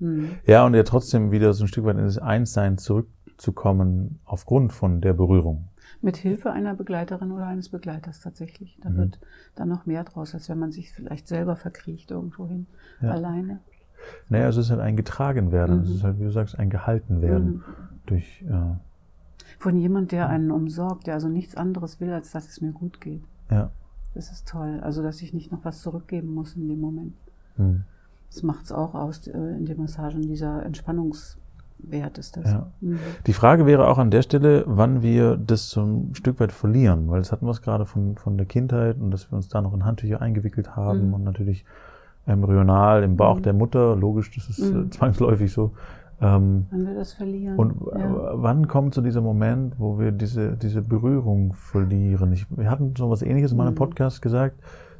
Mhm. 0.00 0.28
Ja, 0.46 0.66
und 0.66 0.74
ja 0.74 0.82
trotzdem 0.82 1.30
wieder 1.30 1.52
so 1.54 1.64
ein 1.64 1.68
Stück 1.68 1.84
weit 1.84 1.96
in 1.96 2.04
das 2.04 2.18
Einssein 2.18 2.76
zurückzukommen 2.78 4.18
aufgrund 4.24 4.72
von 4.72 5.00
der 5.00 5.12
Berührung. 5.14 5.68
Mit 6.02 6.16
Hilfe 6.16 6.50
einer 6.52 6.74
Begleiterin 6.74 7.30
oder 7.32 7.46
eines 7.46 7.68
Begleiters 7.70 8.20
tatsächlich. 8.20 8.78
Da 8.82 8.90
Mhm. 8.90 8.96
wird 8.96 9.18
dann 9.54 9.68
noch 9.68 9.86
mehr 9.86 10.04
draus, 10.04 10.34
als 10.34 10.48
wenn 10.48 10.58
man 10.58 10.72
sich 10.72 10.92
vielleicht 10.92 11.28
selber 11.28 11.56
verkriecht 11.56 12.10
irgendwo 12.10 12.46
hin, 12.46 12.66
Ja. 13.00 13.10
alleine. 13.12 13.60
Naja, 14.28 14.48
es 14.48 14.56
ist 14.56 14.70
halt 14.70 14.80
ein 14.80 14.96
getragen 14.96 15.52
werden. 15.52 15.80
Es 15.82 15.88
Mhm. 15.88 15.94
ist 15.96 16.04
halt, 16.04 16.18
wie 16.20 16.24
du 16.24 16.30
sagst, 16.30 16.58
ein 16.58 16.70
gehalten 16.70 17.20
werden 17.22 17.46
Mhm. 17.56 17.62
durch, 18.06 18.42
äh, 18.48 18.76
Von 19.58 19.76
jemand, 19.78 20.12
der 20.12 20.28
einen 20.28 20.50
umsorgt, 20.50 21.06
der 21.06 21.14
also 21.14 21.28
nichts 21.28 21.56
anderes 21.56 22.00
will, 22.00 22.12
als 22.12 22.32
dass 22.32 22.48
es 22.48 22.60
mir 22.60 22.72
gut 22.72 23.00
geht. 23.00 23.22
ja. 23.50 23.70
Das 24.14 24.30
ist 24.30 24.46
toll. 24.46 24.78
Also, 24.80 25.02
dass 25.02 25.20
ich 25.22 25.34
nicht 25.34 25.50
noch 25.50 25.64
was 25.64 25.80
zurückgeben 25.82 26.32
muss 26.34 26.54
in 26.54 26.68
dem 26.68 26.80
Moment. 26.80 27.14
Mhm. 27.56 27.82
Das 28.30 28.44
macht 28.44 28.64
es 28.66 28.70
auch 28.72 28.94
aus 28.94 29.26
äh, 29.26 29.32
in 29.36 29.66
den 29.66 29.76
Massagen. 29.76 30.22
Dieser 30.22 30.64
Entspannungswert 30.64 32.18
ist 32.18 32.36
das. 32.36 32.44
Ja. 32.52 32.66
Mhm. 32.80 32.98
Die 33.26 33.32
Frage 33.32 33.66
wäre 33.66 33.88
auch 33.88 33.98
an 33.98 34.10
der 34.10 34.22
Stelle, 34.22 34.64
wann 34.66 35.02
wir 35.02 35.36
das 35.36 35.70
so 35.70 35.82
ein 35.82 36.14
Stück 36.14 36.38
weit 36.40 36.52
verlieren, 36.52 37.08
weil 37.08 37.18
das 37.20 37.32
hatten 37.32 37.46
wir 37.46 37.50
es 37.50 37.62
gerade 37.62 37.86
von, 37.86 38.16
von 38.16 38.36
der 38.36 38.46
Kindheit 38.46 38.98
und 39.00 39.10
dass 39.10 39.30
wir 39.32 39.36
uns 39.36 39.48
da 39.48 39.60
noch 39.60 39.74
in 39.74 39.84
Handtücher 39.84 40.20
eingewickelt 40.22 40.76
haben 40.76 41.08
Mhm. 41.08 41.14
und 41.14 41.24
natürlich 41.24 41.64
embryonal 42.26 43.02
im 43.02 43.16
Bauch 43.16 43.38
Mhm. 43.38 43.42
der 43.42 43.52
Mutter, 43.52 43.96
logisch, 43.96 44.30
das 44.34 44.48
ist 44.48 44.70
äh, 44.70 44.74
Mhm. 44.74 44.90
zwangsläufig 44.90 45.52
so. 45.52 45.72
Ähm, 46.20 46.66
Wenn 46.70 46.86
wir 46.86 46.94
das 46.94 47.12
verlieren. 47.12 47.56
und 47.58 47.72
äh, 47.94 47.98
ja. 47.98 48.30
wann 48.34 48.68
kommt 48.68 48.94
so 48.94 49.02
dieser 49.02 49.20
Moment, 49.20 49.74
wo 49.78 49.98
wir 49.98 50.12
diese, 50.12 50.56
diese 50.56 50.80
Berührung 50.80 51.52
verlieren? 51.54 52.32
Ich, 52.32 52.46
wir 52.56 52.70
hatten 52.70 52.94
so 52.96 53.10
was 53.10 53.22
ähnliches 53.22 53.50
in 53.52 53.58
meinem. 53.58 53.74
Podcast 53.74 54.22
gesagt, 54.22 54.56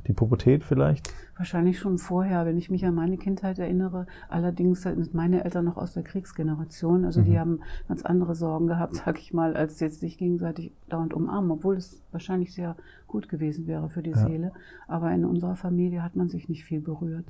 Die 0.06 0.12
Pubertät 0.12 0.64
vielleicht? 0.64 1.12
Wahrscheinlich 1.36 1.78
schon 1.78 1.98
vorher, 1.98 2.44
wenn 2.44 2.58
ich 2.58 2.70
mich 2.70 2.84
an 2.84 2.94
meine 2.94 3.16
Kindheit 3.16 3.58
erinnere. 3.58 4.06
Allerdings 4.28 4.82
sind 4.82 5.14
meine 5.14 5.44
Eltern 5.44 5.64
noch 5.64 5.78
aus 5.78 5.94
der 5.94 6.02
Kriegsgeneration. 6.02 7.04
Also 7.04 7.20
mhm. 7.20 7.24
die 7.24 7.38
haben 7.38 7.60
ganz 7.88 8.04
andere 8.04 8.34
Sorgen 8.34 8.66
gehabt, 8.66 8.96
sag 8.96 9.18
ich 9.18 9.32
mal, 9.32 9.56
als 9.56 9.80
jetzt 9.80 10.00
sich 10.00 10.18
gegenseitig 10.18 10.72
dauernd 10.88 11.14
umarmen, 11.14 11.50
obwohl 11.50 11.76
es 11.76 12.02
wahrscheinlich 12.12 12.52
sehr 12.52 12.76
gut 13.06 13.28
gewesen 13.28 13.66
wäre 13.66 13.88
für 13.88 14.02
die 14.02 14.10
ja. 14.10 14.16
Seele. 14.16 14.52
Aber 14.86 15.10
in 15.10 15.24
unserer 15.24 15.56
Familie 15.56 16.02
hat 16.02 16.16
man 16.16 16.28
sich 16.28 16.48
nicht 16.48 16.64
viel 16.64 16.80
berührt. 16.80 17.26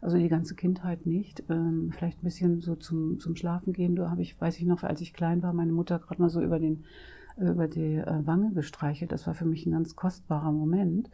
Also 0.00 0.18
die 0.18 0.28
ganze 0.28 0.54
Kindheit 0.54 1.06
nicht. 1.06 1.44
Ähm, 1.48 1.90
vielleicht 1.92 2.20
ein 2.20 2.24
bisschen 2.24 2.60
so 2.60 2.74
zum, 2.74 3.18
zum 3.20 3.36
Schlafen 3.36 3.72
gehen. 3.72 3.96
Da 3.96 4.10
habe 4.10 4.22
ich, 4.22 4.40
weiß 4.40 4.58
ich 4.58 4.66
noch, 4.66 4.82
als 4.82 5.00
ich 5.00 5.12
klein 5.12 5.42
war, 5.42 5.52
meine 5.52 5.72
Mutter 5.72 5.98
gerade 5.98 6.20
mal 6.20 6.30
so 6.30 6.40
über 6.40 6.58
den 6.58 6.84
über 7.36 7.66
die 7.66 7.96
äh, 7.96 8.26
Wange 8.26 8.52
gestreichelt. 8.52 9.12
Das 9.12 9.26
war 9.26 9.34
für 9.34 9.44
mich 9.44 9.66
ein 9.66 9.72
ganz 9.72 9.96
kostbarer 9.96 10.52
Moment. 10.52 11.10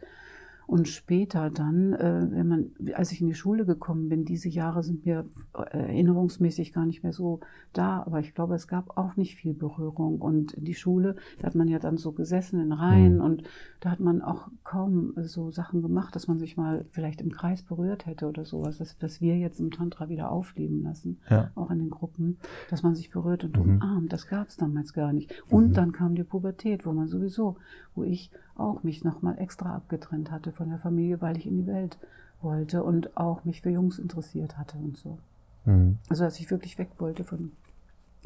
Und 0.71 0.87
später 0.87 1.49
dann, 1.49 1.91
äh, 1.91 2.27
wenn 2.31 2.47
man, 2.47 2.71
als 2.93 3.11
ich 3.11 3.19
in 3.19 3.27
die 3.27 3.33
Schule 3.33 3.65
gekommen 3.65 4.07
bin, 4.07 4.23
diese 4.23 4.47
Jahre 4.47 4.83
sind 4.83 5.05
mir 5.05 5.25
äh, 5.53 5.77
erinnerungsmäßig 5.77 6.71
gar 6.71 6.85
nicht 6.85 7.03
mehr 7.03 7.11
so 7.11 7.41
da, 7.73 8.01
aber 8.03 8.21
ich 8.21 8.33
glaube, 8.33 8.55
es 8.55 8.69
gab 8.69 8.97
auch 8.97 9.17
nicht 9.17 9.35
viel 9.35 9.53
Berührung. 9.53 10.21
Und 10.21 10.53
die 10.55 10.73
Schule, 10.73 11.17
da 11.39 11.47
hat 11.47 11.55
man 11.55 11.67
ja 11.67 11.77
dann 11.77 11.97
so 11.97 12.13
gesessen 12.13 12.61
in 12.61 12.71
Reihen 12.71 13.15
mhm. 13.15 13.21
und 13.21 13.43
da 13.81 13.91
hat 13.91 13.99
man 13.99 14.21
auch 14.21 14.47
kaum 14.63 15.11
so 15.17 15.51
Sachen 15.51 15.81
gemacht, 15.81 16.15
dass 16.15 16.29
man 16.29 16.39
sich 16.39 16.55
mal 16.55 16.85
vielleicht 16.91 17.19
im 17.19 17.33
Kreis 17.33 17.63
berührt 17.63 18.05
hätte 18.05 18.29
oder 18.29 18.45
sowas, 18.45 18.77
das, 18.77 18.95
was 19.01 19.19
wir 19.19 19.37
jetzt 19.37 19.59
im 19.59 19.71
Tantra 19.71 20.07
wieder 20.07 20.31
aufleben 20.31 20.83
lassen, 20.83 21.19
ja. 21.29 21.49
auch 21.55 21.69
in 21.69 21.79
den 21.79 21.89
Gruppen, 21.89 22.37
dass 22.69 22.81
man 22.81 22.95
sich 22.95 23.11
berührt 23.11 23.43
und 23.43 23.57
mhm. 23.57 23.75
umarmt. 23.75 24.13
Das 24.13 24.25
gab 24.25 24.47
es 24.47 24.55
damals 24.55 24.93
gar 24.93 25.11
nicht. 25.11 25.33
Und 25.49 25.71
mhm. 25.71 25.73
dann 25.73 25.91
kam 25.91 26.15
die 26.15 26.23
Pubertät, 26.23 26.85
wo 26.85 26.93
man 26.93 27.09
sowieso, 27.09 27.57
wo 27.93 28.05
ich 28.05 28.31
auch 28.61 28.83
mich 28.83 29.03
nochmal 29.03 29.37
extra 29.39 29.75
abgetrennt 29.75 30.31
hatte 30.31 30.51
von 30.51 30.69
der 30.69 30.79
Familie, 30.79 31.21
weil 31.21 31.37
ich 31.37 31.45
in 31.45 31.57
die 31.57 31.67
Welt 31.67 31.97
wollte 32.41 32.83
und 32.83 33.17
auch 33.17 33.43
mich 33.45 33.61
für 33.61 33.69
Jungs 33.69 33.99
interessiert 33.99 34.57
hatte 34.57 34.77
und 34.77 34.97
so. 34.97 35.17
Mhm. 35.65 35.97
Also 36.09 36.23
dass 36.23 36.39
ich 36.39 36.49
wirklich 36.49 36.77
weg 36.77 36.89
wollte 36.97 37.23
von, 37.23 37.51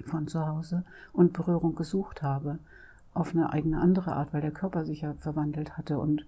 von 0.06 0.27
zu 0.27 0.46
Hause 0.48 0.84
und 1.13 1.34
Berührung 1.34 1.75
gesucht 1.75 2.22
habe 2.22 2.60
auf 3.13 3.34
eine 3.34 3.51
eigene 3.51 3.80
andere 3.80 4.13
Art, 4.13 4.34
weil 4.34 4.42
der 4.42 4.51
Körper 4.51 4.86
sich 4.86 5.01
ja 5.01 5.13
verwandelt 5.13 5.77
hatte 5.77 5.98
und 5.98 6.25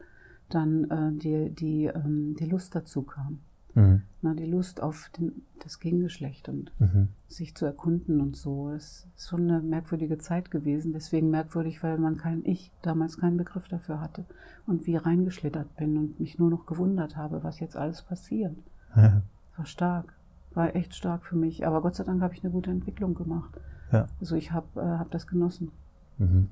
dann 0.49 0.89
äh, 0.89 1.11
die, 1.11 1.49
die, 1.49 1.85
ähm, 1.85 2.35
die 2.39 2.45
Lust 2.45 2.73
dazu 2.75 3.03
kam. 3.03 3.39
Mhm. 3.77 4.01
Na, 4.23 4.33
die 4.33 4.45
Lust 4.45 4.81
auf 4.81 5.11
den, 5.17 5.43
das 5.63 5.79
Gegengeschlecht 5.79 6.49
und 6.49 6.71
mhm. 6.79 7.09
sich 7.27 7.55
zu 7.55 7.65
erkunden 7.65 8.19
und 8.21 8.35
so. 8.35 8.71
Das 8.71 9.07
ist 9.15 9.29
schon 9.29 9.41
eine 9.41 9.61
merkwürdige 9.61 10.17
Zeit 10.17 10.49
gewesen. 10.49 10.93
Deswegen 10.93 11.29
merkwürdig, 11.29 11.83
weil 11.83 11.99
man 11.99 12.17
kein 12.17 12.43
Ich 12.43 12.71
damals 12.81 13.19
keinen 13.19 13.37
Begriff 13.37 13.67
dafür 13.67 14.01
hatte 14.01 14.25
und 14.65 14.87
wie 14.87 14.95
reingeschlittert 14.95 15.75
bin 15.75 15.95
und 15.97 16.19
mich 16.19 16.39
nur 16.39 16.49
noch 16.49 16.65
gewundert 16.65 17.15
habe, 17.15 17.43
was 17.43 17.59
jetzt 17.59 17.77
alles 17.77 18.01
passiert. 18.01 18.57
Ja. 18.95 19.21
War 19.57 19.65
stark, 19.65 20.13
war 20.53 20.75
echt 20.75 20.93
stark 20.93 21.25
für 21.25 21.35
mich. 21.35 21.65
Aber 21.65 21.81
Gott 21.81 21.95
sei 21.95 22.03
Dank 22.03 22.21
habe 22.21 22.33
ich 22.35 22.43
eine 22.43 22.51
gute 22.51 22.69
Entwicklung 22.69 23.15
gemacht. 23.15 23.59
Ja. 23.91 24.07
Also 24.19 24.35
ich 24.35 24.51
habe 24.51 24.67
äh, 24.79 24.99
hab 24.99 25.09
das 25.09 25.25
genossen. 25.25 25.71
Mhm. 26.19 26.49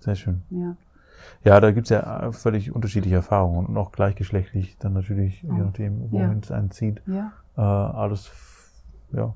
Sehr 0.00 0.16
schön. 0.16 0.42
Ja. 0.50 0.76
Ja, 1.44 1.60
da 1.60 1.72
gibt's 1.72 1.90
ja 1.90 2.30
völlig 2.32 2.72
unterschiedliche 2.74 3.16
Erfahrungen 3.16 3.66
und 3.66 3.76
auch 3.76 3.92
gleichgeschlechtlich 3.92 4.78
dann 4.78 4.92
natürlich, 4.92 5.44
oh. 5.48 5.52
je 5.52 5.62
nachdem, 5.62 6.12
wohin 6.12 6.32
ja. 6.32 6.38
es 6.42 6.50
einen 6.52 6.70
zieht. 6.70 7.02
Ja. 7.06 7.32
Äh, 7.56 7.60
alles 7.60 8.30
ja, 9.12 9.34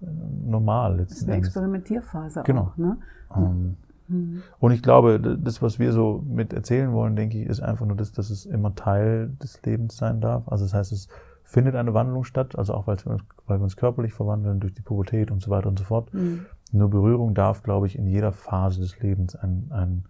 normal 0.00 0.96
letzten 0.96 1.08
Das 1.08 1.18
ist 1.18 1.24
eine 1.24 1.34
Endes. 1.34 1.48
Experimentierphase 1.48 2.42
genau. 2.44 2.62
auch. 2.62 2.76
Ne? 2.76 2.96
Ähm, 3.36 3.76
mhm. 4.08 4.42
Und 4.58 4.72
ich 4.72 4.82
glaube, 4.82 5.20
das, 5.20 5.62
was 5.62 5.78
wir 5.78 5.92
so 5.92 6.24
mit 6.26 6.52
erzählen 6.52 6.92
wollen, 6.92 7.16
denke 7.16 7.38
ich, 7.38 7.46
ist 7.46 7.60
einfach 7.60 7.86
nur 7.86 7.96
das, 7.96 8.12
dass 8.12 8.30
es 8.30 8.46
immer 8.46 8.74
Teil 8.74 9.30
des 9.42 9.62
Lebens 9.62 9.96
sein 9.96 10.20
darf. 10.20 10.48
Also 10.48 10.64
das 10.64 10.74
heißt, 10.74 10.92
es 10.92 11.08
findet 11.44 11.76
eine 11.76 11.94
Wandlung 11.94 12.24
statt, 12.24 12.58
also 12.58 12.74
auch 12.74 12.86
weil 12.86 12.98
wir 12.98 13.12
uns, 13.12 13.22
weil 13.46 13.58
wir 13.58 13.64
uns 13.64 13.76
körperlich 13.76 14.12
verwandeln 14.12 14.60
durch 14.60 14.74
die 14.74 14.82
Pubertät 14.82 15.30
und 15.30 15.42
so 15.42 15.50
weiter 15.50 15.68
und 15.68 15.78
so 15.78 15.84
fort. 15.84 16.12
Mhm. 16.12 16.46
Nur 16.72 16.90
Berührung 16.90 17.34
darf, 17.34 17.62
glaube 17.62 17.86
ich, 17.86 17.96
in 17.96 18.06
jeder 18.06 18.32
Phase 18.32 18.80
des 18.80 19.00
Lebens 19.00 19.34
ein, 19.34 19.68
ein 19.70 20.04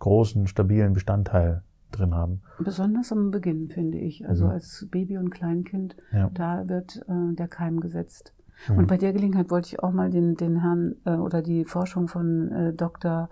großen, 0.00 0.48
stabilen 0.48 0.92
Bestandteil 0.92 1.62
drin 1.92 2.14
haben. 2.14 2.42
Besonders 2.58 3.12
am 3.12 3.30
Beginn, 3.30 3.68
finde 3.68 3.98
ich. 3.98 4.28
Also 4.28 4.46
mhm. 4.46 4.50
als 4.52 4.86
Baby 4.90 5.18
und 5.18 5.30
Kleinkind, 5.30 5.96
ja. 6.12 6.30
da 6.34 6.68
wird 6.68 7.04
äh, 7.08 7.34
der 7.34 7.48
Keim 7.48 7.80
gesetzt. 7.80 8.34
Mhm. 8.68 8.78
Und 8.78 8.86
bei 8.86 8.96
der 8.96 9.12
Gelegenheit 9.12 9.50
wollte 9.50 9.68
ich 9.68 9.82
auch 9.82 9.92
mal 9.92 10.10
den, 10.10 10.36
den 10.36 10.60
Herrn 10.60 10.96
äh, 11.04 11.14
oder 11.14 11.42
die 11.42 11.64
Forschung 11.64 12.08
von 12.08 12.50
äh, 12.50 12.72
Dr. 12.72 13.28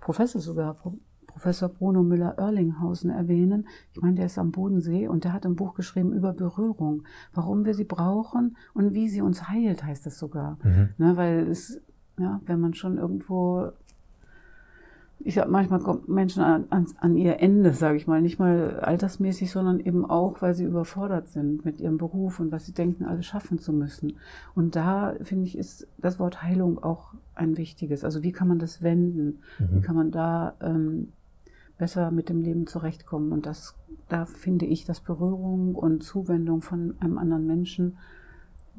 Professor 0.00 0.40
sogar, 0.40 0.74
Pro 0.74 0.94
Professor 1.26 1.68
Bruno 1.68 2.04
Müller-Erlinghausen 2.04 3.10
erwähnen. 3.10 3.66
Ich 3.92 4.00
meine, 4.00 4.14
der 4.14 4.26
ist 4.26 4.38
am 4.38 4.52
Bodensee 4.52 5.08
und 5.08 5.24
der 5.24 5.32
hat 5.32 5.44
ein 5.44 5.56
Buch 5.56 5.74
geschrieben 5.74 6.12
über 6.12 6.32
Berührung. 6.32 7.02
Warum 7.32 7.64
wir 7.64 7.74
sie 7.74 7.82
brauchen 7.82 8.56
und 8.72 8.94
wie 8.94 9.08
sie 9.08 9.20
uns 9.20 9.48
heilt, 9.48 9.82
heißt 9.82 10.06
das 10.06 10.16
sogar. 10.16 10.58
Mhm. 10.62 10.90
Ne, 10.96 11.16
weil 11.16 11.48
es, 11.48 11.82
ja, 12.20 12.40
wenn 12.46 12.60
man 12.60 12.74
schon 12.74 12.98
irgendwo 12.98 13.72
ich 15.20 15.34
sag, 15.34 15.48
manchmal 15.48 15.80
kommen 15.80 16.02
Menschen 16.06 16.42
an, 16.42 16.64
an, 16.70 16.86
an 16.98 17.16
ihr 17.16 17.40
Ende, 17.40 17.72
sage 17.72 17.96
ich 17.96 18.06
mal, 18.06 18.20
nicht 18.20 18.38
mal 18.38 18.80
altersmäßig, 18.80 19.50
sondern 19.50 19.80
eben 19.80 20.04
auch, 20.04 20.42
weil 20.42 20.54
sie 20.54 20.64
überfordert 20.64 21.28
sind 21.28 21.64
mit 21.64 21.80
ihrem 21.80 21.98
Beruf 21.98 22.40
und 22.40 22.52
was 22.52 22.66
sie 22.66 22.72
denken, 22.72 23.04
alles 23.04 23.24
schaffen 23.24 23.58
zu 23.58 23.72
müssen. 23.72 24.16
Und 24.54 24.76
da 24.76 25.14
finde 25.22 25.46
ich, 25.46 25.56
ist 25.56 25.86
das 25.98 26.18
Wort 26.18 26.42
Heilung 26.42 26.82
auch 26.82 27.14
ein 27.34 27.56
wichtiges. 27.56 28.04
Also 28.04 28.22
wie 28.22 28.32
kann 28.32 28.48
man 28.48 28.58
das 28.58 28.82
wenden? 28.82 29.38
Mhm. 29.58 29.68
Wie 29.72 29.80
kann 29.80 29.96
man 29.96 30.10
da 30.10 30.54
ähm, 30.60 31.12
besser 31.78 32.10
mit 32.10 32.28
dem 32.28 32.40
Leben 32.40 32.66
zurechtkommen? 32.66 33.32
Und 33.32 33.46
das, 33.46 33.74
da 34.08 34.26
finde 34.26 34.66
ich, 34.66 34.84
dass 34.84 35.00
Berührung 35.00 35.74
und 35.74 36.02
Zuwendung 36.02 36.60
von 36.60 36.94
einem 37.00 37.18
anderen 37.18 37.46
Menschen 37.46 37.96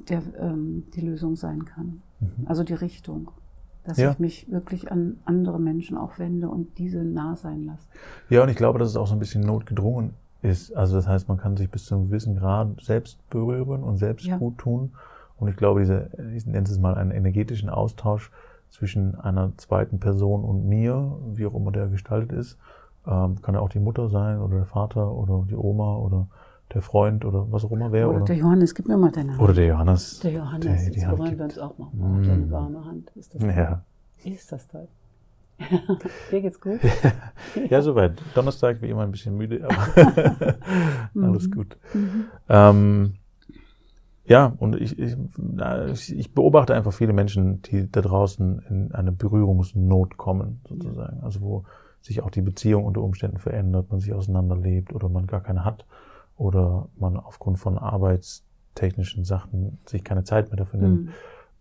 der 0.10 0.22
ähm, 0.40 0.84
die 0.94 1.02
Lösung 1.02 1.36
sein 1.36 1.66
kann. 1.66 2.02
Mhm. 2.20 2.46
Also 2.46 2.64
die 2.64 2.74
Richtung 2.74 3.30
dass 3.86 3.98
ja. 3.98 4.12
ich 4.12 4.20
mich 4.20 4.52
wirklich 4.52 4.92
an 4.92 5.18
andere 5.26 5.60
Menschen 5.60 5.98
auch 5.98 6.18
wende 6.20 6.50
und 6.50 6.78
diese 6.78 7.00
nah 7.04 7.36
sein 7.36 7.66
lasse. 7.66 7.88
Ja, 8.30 8.44
und 8.44 8.50
ich 8.50 8.56
glaube, 8.56 8.80
dass 8.80 8.90
es 8.90 8.96
auch 8.98 9.08
so 9.08 9.14
ein 9.14 9.20
bisschen 9.20 9.42
notgedrungen 9.42 10.14
ist. 10.42 10.76
Also 10.76 10.96
das 10.96 11.08
heißt, 11.08 11.28
man 11.28 11.38
kann 11.38 11.58
sich 11.58 11.70
bis 11.70 11.86
zu 11.86 11.96
einem 11.96 12.08
gewissen 12.08 12.36
Grad 12.36 12.82
selbst 12.82 13.18
berühren 13.30 13.84
und 13.84 13.98
selbst 13.98 14.26
ja. 14.26 14.38
gut 14.38 14.58
tun. 14.58 14.92
Und 15.38 15.50
ich 15.50 15.56
glaube, 15.56 15.82
diese, 15.82 16.10
ich 16.36 16.46
nenne 16.46 16.68
es 16.68 16.80
mal 16.80 16.96
einen 16.96 17.12
energetischen 17.12 17.70
Austausch 17.70 18.32
zwischen 18.70 19.20
einer 19.20 19.52
zweiten 19.58 20.00
Person 20.00 20.44
und 20.44 20.68
mir, 20.68 21.18
wie 21.34 21.46
auch 21.46 21.56
immer 21.56 21.72
der 21.72 21.88
gestaltet 21.88 22.32
ist, 22.32 22.58
ähm, 23.08 23.42
kann 23.42 23.56
ja 23.56 23.62
auch 23.62 23.70
die 23.70 23.80
Mutter 23.80 24.10
sein 24.10 24.40
oder 24.40 24.58
der 24.58 24.66
Vater 24.66 25.12
oder 25.12 25.46
die 25.50 25.56
Oma 25.56 25.98
oder 25.98 26.28
der 26.76 26.82
Freund 26.82 27.24
oder 27.24 27.52
was 27.52 27.64
auch 27.64 27.72
immer 27.72 27.92
wäre. 27.92 28.10
Oder, 28.10 28.18
oder, 28.18 28.26
der 28.26 28.36
Johannes, 28.36 28.76
gib 28.76 28.88
mir 28.88 28.98
mal 28.98 29.12
deine 29.12 29.32
Hand. 29.32 29.42
Oder 29.42 29.54
der 29.54 29.66
Johannes. 29.68 30.20
Der 30.20 30.32
Johannes, 30.34 30.62
der, 30.62 30.74
jetzt 30.74 30.96
die 30.96 31.18
wollen 31.18 31.38
wir 31.38 31.46
uns 31.46 31.58
auch 31.58 31.78
mal 31.78 31.90
machen. 31.94 32.22
Mm. 32.22 32.28
Deine 32.28 32.52
warme 32.52 32.86
Hand. 32.86 33.12
Ist 33.16 33.34
das 33.34 33.42
ja. 33.42 33.84
Ist 34.26 34.52
das 34.52 34.68
toll. 34.68 34.88
Dir 36.32 36.42
geht's 36.42 36.60
gut? 36.60 36.82
ja, 37.70 37.82
soweit. 37.82 38.22
Donnerstag 38.36 38.82
wie 38.82 38.90
immer 38.90 39.04
ein 39.04 39.12
bisschen 39.12 39.38
müde, 39.38 39.64
aber 39.64 40.58
alles 41.24 41.48
mhm. 41.48 41.52
gut. 41.52 41.78
Mhm. 41.94 42.26
Ähm, 42.50 43.14
ja, 44.26 44.54
und 44.58 44.76
ich, 44.76 45.00
ich, 45.00 45.16
ich 46.12 46.34
beobachte 46.34 46.76
einfach 46.76 46.92
viele 46.92 47.14
Menschen, 47.14 47.62
die 47.62 47.90
da 47.90 48.02
draußen 48.02 48.60
in 48.70 48.92
eine 48.92 49.14
Berührungsnot 49.14 50.18
kommen, 50.18 50.60
sozusagen. 50.68 51.22
Also 51.22 51.40
wo 51.40 51.64
sich 52.02 52.22
auch 52.22 52.32
die 52.32 52.42
Beziehung 52.42 52.84
unter 52.84 53.02
Umständen 53.02 53.38
verändert, 53.38 53.92
man 53.92 54.02
sich 54.02 54.14
auseinanderlebt 54.14 54.94
oder 54.94 55.08
man 55.08 55.26
gar 55.26 55.42
keine 55.42 55.64
hat 55.64 55.86
oder 56.38 56.90
man 56.98 57.18
aufgrund 57.18 57.60
von 57.60 57.78
arbeitstechnischen 57.78 59.24
Sachen 59.24 59.78
sich 59.86 60.04
keine 60.04 60.24
Zeit 60.24 60.50
mehr 60.50 60.58
dafür 60.58 60.80
nimmt. 60.80 61.06
Mhm. 61.06 61.10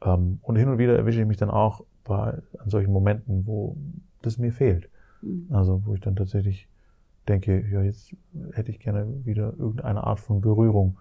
Ähm, 0.03 0.39
und 0.43 0.57
hin 0.57 0.69
und 0.69 0.79
wieder 0.79 0.97
erwische 0.97 1.21
ich 1.21 1.27
mich 1.27 1.37
dann 1.37 1.51
auch 1.51 1.83
bei, 2.05 2.39
an 2.59 2.69
solchen 2.69 2.93
Momenten, 2.93 3.47
wo 3.47 3.77
das 4.23 4.39
mir 4.39 4.53
fehlt. 4.53 4.89
Mhm. 5.23 5.49
Also 5.51 5.83
wo 5.85 5.95
ich 5.95 6.01
dann 6.01 6.17
tatsächlich 6.17 6.69
denke, 7.29 7.65
ja, 7.71 7.83
jetzt 7.83 8.15
hätte 8.53 8.71
ich 8.71 8.79
gerne 8.79 9.07
wieder 9.25 9.55
irgendeine 9.59 10.05
Art 10.05 10.21
von 10.21 10.41
Berührung. 10.41 10.99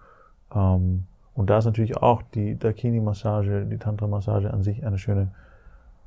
Ähm, 0.54 1.04
und 1.34 1.50
da 1.50 1.58
ist 1.58 1.64
natürlich 1.64 1.96
auch 1.96 2.22
die 2.22 2.56
Dakini-Massage, 2.56 3.66
die 3.66 3.78
Tantra-Massage 3.78 4.52
an 4.52 4.62
sich 4.62 4.86
eine 4.86 4.98
schöne, 4.98 5.32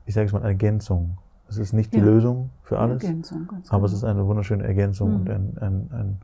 ich 0.05 0.13
sage 0.13 0.27
es 0.27 0.33
mal, 0.33 0.43
Ergänzung. 0.43 1.17
Es 1.49 1.57
ist 1.57 1.73
nicht 1.73 1.93
die 1.93 1.99
ja. 1.99 2.05
Lösung 2.05 2.49
für 2.61 2.79
alles, 2.79 3.03
aber 3.05 3.15
es 3.21 3.69
genau. 3.69 3.85
ist 3.85 4.03
eine 4.03 4.25
wunderschöne 4.25 4.63
Ergänzung 4.63 5.09
mhm. 5.09 5.15
und 5.15 5.29
ein, 5.29 5.57
ein, 5.59 5.89
ein 5.91 6.17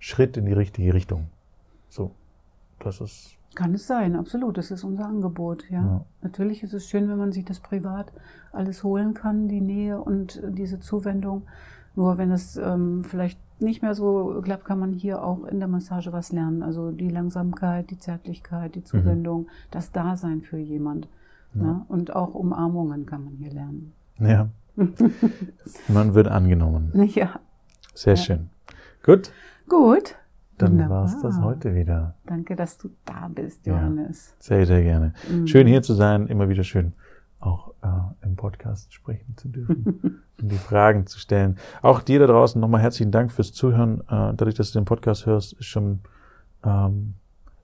Schritt 0.00 0.36
in 0.36 0.46
die 0.46 0.52
richtige 0.52 0.92
Richtung. 0.92 1.26
So, 1.88 2.10
das 2.80 3.00
ist. 3.00 3.36
Kann 3.54 3.74
es 3.74 3.86
sein, 3.86 4.16
absolut. 4.16 4.58
Das 4.58 4.70
ist 4.70 4.84
unser 4.84 5.06
Angebot, 5.06 5.64
ja. 5.70 5.80
ja. 5.80 6.04
Natürlich 6.22 6.62
ist 6.62 6.72
es 6.72 6.88
schön, 6.88 7.08
wenn 7.08 7.18
man 7.18 7.32
sich 7.32 7.44
das 7.44 7.60
privat 7.60 8.12
alles 8.52 8.82
holen 8.82 9.14
kann, 9.14 9.48
die 9.48 9.60
Nähe 9.60 10.00
und 10.00 10.40
diese 10.48 10.80
Zuwendung. 10.80 11.42
Nur 11.96 12.16
wenn 12.16 12.30
es 12.30 12.56
ähm, 12.56 13.04
vielleicht 13.04 13.38
nicht 13.60 13.82
mehr 13.82 13.94
so 13.94 14.40
klappt, 14.42 14.64
kann 14.64 14.78
man 14.78 14.92
hier 14.92 15.22
auch 15.22 15.44
in 15.44 15.58
der 15.58 15.68
Massage 15.68 16.12
was 16.12 16.32
lernen. 16.32 16.62
Also 16.62 16.92
die 16.92 17.08
Langsamkeit, 17.08 17.90
die 17.90 17.98
Zärtlichkeit, 17.98 18.74
die 18.74 18.84
Zuwendung, 18.84 19.42
mhm. 19.42 19.48
das 19.70 19.92
Dasein 19.92 20.42
für 20.42 20.58
jemand. 20.58 21.08
Ja. 21.54 21.62
Ne? 21.62 21.84
Und 21.88 22.14
auch 22.14 22.34
Umarmungen 22.34 23.04
kann 23.06 23.24
man 23.24 23.34
hier 23.34 23.50
lernen. 23.50 23.92
Ja. 24.18 24.48
man 25.88 26.14
wird 26.14 26.28
angenommen. 26.28 26.92
Ja. 27.14 27.40
Sehr 27.94 28.14
ja. 28.14 28.22
schön. 28.22 28.50
Gut. 29.02 29.32
Gut. 29.70 30.16
dann 30.58 30.90
war 30.90 31.04
es 31.06 31.18
das 31.22 31.40
heute 31.40 31.74
wieder. 31.74 32.14
Danke, 32.26 32.54
dass 32.56 32.76
du 32.76 32.90
da 33.06 33.28
bist, 33.34 33.64
Ja. 33.66 33.74
Johannes. 33.74 34.34
Sehr, 34.38 34.66
sehr 34.66 34.82
gerne. 34.82 35.14
Mhm. 35.30 35.46
Schön 35.46 35.66
hier 35.66 35.80
zu 35.82 35.94
sein, 35.94 36.26
immer 36.26 36.48
wieder 36.50 36.64
schön 36.64 36.92
auch 37.38 37.72
äh, 37.82 38.26
im 38.26 38.36
Podcast 38.36 38.92
sprechen 38.92 39.34
zu 39.38 39.48
dürfen 39.48 40.20
und 40.42 40.52
die 40.52 40.56
Fragen 40.58 41.06
zu 41.06 41.18
stellen. 41.18 41.56
Auch 41.80 42.02
dir 42.02 42.18
da 42.18 42.26
draußen 42.26 42.60
nochmal 42.60 42.82
herzlichen 42.82 43.12
Dank 43.12 43.32
fürs 43.32 43.54
Zuhören. 43.54 44.00
Äh, 44.02 44.34
dadurch, 44.36 44.56
dass 44.56 44.72
du 44.72 44.78
den 44.78 44.84
Podcast 44.84 45.24
hörst, 45.24 45.54
ist 45.54 45.64
schon, 45.64 46.00
ähm, 46.62 47.14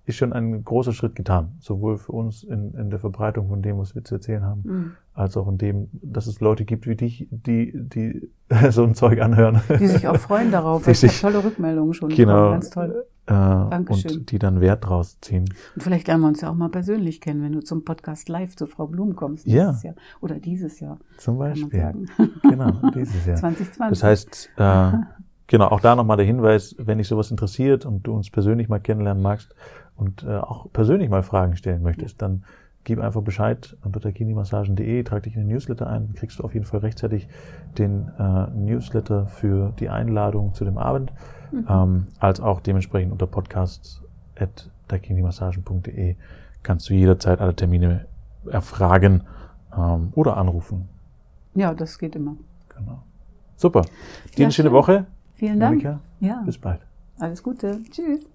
ist 0.06 0.16
schon 0.16 0.32
ein 0.32 0.64
großer 0.64 0.94
Schritt 0.94 1.14
getan. 1.14 1.56
Sowohl 1.60 1.98
für 1.98 2.12
uns 2.12 2.42
in, 2.42 2.72
in 2.72 2.88
der 2.88 2.98
Verbreitung 3.00 3.50
von 3.50 3.60
dem, 3.60 3.76
was 3.76 3.94
wir 3.94 4.02
zu 4.02 4.14
erzählen 4.14 4.44
haben, 4.44 4.62
Mhm. 4.64 4.92
Als 5.16 5.36
auch 5.36 5.48
in 5.48 5.56
dem, 5.58 5.88
dass 5.92 6.26
es 6.26 6.40
Leute 6.40 6.64
gibt 6.64 6.86
wie 6.86 6.94
dich, 6.94 7.26
die, 7.30 7.72
die 7.74 8.30
so 8.70 8.84
ein 8.84 8.94
Zeug 8.94 9.20
anhören. 9.20 9.60
Die 9.80 9.86
sich 9.86 10.06
auch 10.06 10.16
freuen 10.18 10.52
darauf. 10.52 10.84
Die 10.86 10.90
Ich 10.90 11.20
tolle 11.20 11.42
Rückmeldungen 11.42 11.94
schon 11.94 12.10
Genau. 12.10 12.50
Ganz 12.50 12.70
toll. 12.70 13.06
äh, 13.26 13.32
Dankeschön. 13.32 14.18
und 14.18 14.30
die 14.30 14.38
dann 14.38 14.60
Wert 14.60 14.84
draus 14.86 15.18
ziehen. 15.20 15.46
Und 15.74 15.82
vielleicht 15.82 16.06
lernen 16.06 16.22
wir 16.22 16.28
uns 16.28 16.42
ja 16.42 16.50
auch 16.50 16.54
mal 16.54 16.68
persönlich 16.68 17.20
kennen, 17.20 17.42
wenn 17.42 17.52
du 17.52 17.60
zum 17.60 17.84
Podcast 17.84 18.28
live 18.28 18.54
zu 18.56 18.66
Frau 18.66 18.86
Blum 18.86 19.16
kommst 19.16 19.46
Ja. 19.46 19.74
Jahr. 19.82 19.94
Oder 20.20 20.36
dieses 20.38 20.78
Jahr, 20.80 20.98
Zum 21.16 21.38
Beispiel. 21.38 22.06
Genau, 22.42 22.70
dieses 22.94 23.26
Jahr. 23.26 23.36
2020. 23.36 23.88
Das 23.88 24.02
heißt, 24.02 24.50
äh, 24.58 24.92
genau, 25.46 25.68
auch 25.68 25.80
da 25.80 25.96
nochmal 25.96 26.18
der 26.18 26.26
Hinweis, 26.26 26.76
wenn 26.78 26.98
dich 26.98 27.08
sowas 27.08 27.30
interessiert 27.30 27.86
und 27.86 28.06
du 28.06 28.12
uns 28.14 28.30
persönlich 28.30 28.68
mal 28.68 28.80
kennenlernen 28.80 29.22
magst 29.22 29.54
und 29.96 30.22
äh, 30.24 30.36
auch 30.36 30.70
persönlich 30.72 31.08
mal 31.08 31.22
Fragen 31.22 31.56
stellen 31.56 31.82
möchtest, 31.82 32.20
dann 32.22 32.44
gib 32.86 33.00
einfach 33.00 33.20
Bescheid 33.22 33.76
unter 33.84 34.00
takinimassagen.de, 34.00 35.02
trag 35.02 35.24
dich 35.24 35.34
in 35.34 35.40
den 35.40 35.48
Newsletter 35.48 35.88
ein, 35.88 36.06
dann 36.06 36.14
kriegst 36.14 36.38
du 36.38 36.44
auf 36.44 36.54
jeden 36.54 36.64
Fall 36.66 36.78
rechtzeitig 36.80 37.26
den 37.76 38.08
äh, 38.18 38.46
Newsletter 38.54 39.26
für 39.26 39.72
die 39.80 39.88
Einladung 39.88 40.54
zu 40.54 40.64
dem 40.64 40.78
Abend, 40.78 41.12
ähm, 41.68 42.06
als 42.20 42.40
auch 42.40 42.60
dementsprechend 42.60 43.10
unter 43.12 43.26
podcasts.takinimassagen.de 43.26 46.14
kannst 46.62 46.88
du 46.88 46.94
jederzeit 46.94 47.40
alle 47.40 47.54
Termine 47.56 48.06
erfragen 48.50 49.22
ähm, 49.76 50.10
oder 50.14 50.36
anrufen. 50.36 50.88
ja, 51.54 51.74
das 51.74 51.98
geht 51.98 52.14
immer. 52.16 52.36
Genau. 52.76 53.02
Super. 53.56 53.82
Dir 53.82 53.88
Ja, 54.36 54.44
eine 54.46 54.52
schöne 54.52 54.68
schön. 54.68 54.76
Woche. 54.76 55.06
Vielen 55.34 55.58
Dank. 55.60 55.82
Monika, 55.82 56.00
Ja, 56.20 56.42
bis 56.44 56.58
bald. 56.58 56.80
alles 57.18 57.42
Gute. 57.42 57.80
Tschüss. 57.90 58.28